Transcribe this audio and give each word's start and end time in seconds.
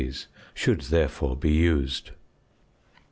should, 0.55 0.81
therefore, 0.89 1.35
be 1.35 1.51
used. 1.51 2.09